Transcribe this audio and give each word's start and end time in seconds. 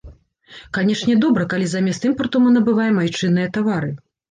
Канешне, 0.77 1.13
добра, 1.25 1.43
калі 1.51 1.69
замест 1.75 2.09
імпарту 2.11 2.43
мы 2.47 2.57
набываем 2.57 3.01
айчынныя 3.05 3.55
тавары. 3.61 3.97